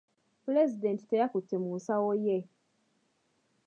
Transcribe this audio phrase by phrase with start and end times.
[0.43, 2.37] Pulezidenti teyakutte mu nsawo ye.